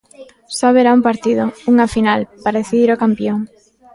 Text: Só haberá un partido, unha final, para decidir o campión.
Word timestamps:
Só 0.57 0.65
haberá 0.69 0.91
un 0.97 1.03
partido, 1.09 1.43
unha 1.71 1.87
final, 1.95 2.21
para 2.43 2.59
decidir 2.61 2.89
o 2.91 2.99
campión. 3.03 3.39